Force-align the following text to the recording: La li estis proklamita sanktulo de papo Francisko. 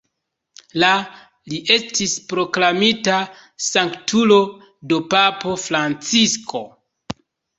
La 0.83 0.87
li 1.51 1.57
estis 1.75 2.13
proklamita 2.31 3.19
sanktulo 3.67 4.39
de 4.93 4.99
papo 5.11 5.53
Francisko. 5.67 6.63